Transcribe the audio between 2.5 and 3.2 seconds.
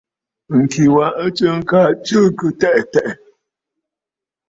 tɛʼɛ̀ tɛ̀ʼɛ̀.